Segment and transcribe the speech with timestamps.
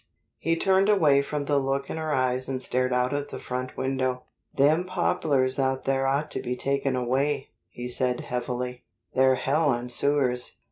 [0.39, 3.77] He turned away from the look in her eyes and stared out of the front
[3.77, 4.23] window.
[4.51, 8.83] "Them poplars out there ought to be taken away," he said heavily.
[9.13, 10.57] "They're hell on sewers."